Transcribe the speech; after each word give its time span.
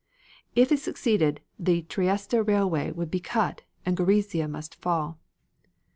If 0.55 0.71
it 0.71 0.79
succeeded 0.79 1.41
the 1.59 1.83
Trieste 1.83 2.33
railway 2.33 2.89
would 2.89 3.11
be 3.11 3.19
cut 3.19 3.61
and 3.85 3.95
Gorizia 3.95 4.49
must 4.49 4.81
fall. 4.81 5.19